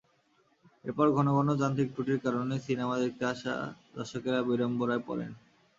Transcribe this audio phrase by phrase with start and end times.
[0.85, 3.53] এরপর ঘনঘন যান্ত্রিক ত্রুটির কারণে সিনেমা দেখতে আসা
[3.95, 5.31] দর্শকেরা বিড়ম্বনায় পড়েন।